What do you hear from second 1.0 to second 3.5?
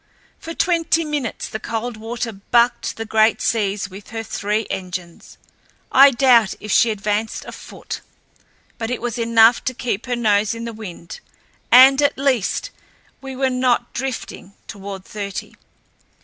minutes the Coldwater bucked the great